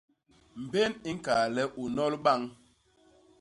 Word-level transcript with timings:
Mbén 0.63 0.91
i 1.09 1.11
ñkal 1.17 1.47
le 1.55 1.63
u 1.81 1.83
nnol 1.89 2.13
bañ. 2.23 2.41